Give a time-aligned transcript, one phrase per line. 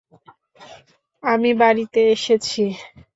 [1.23, 2.63] আমি বাড়িতে এসেছি।